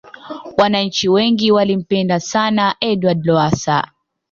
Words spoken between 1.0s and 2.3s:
wengi walimpenda